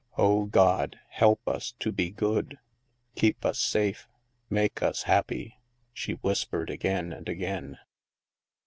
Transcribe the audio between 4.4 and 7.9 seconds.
make us happy," she whispered again and again.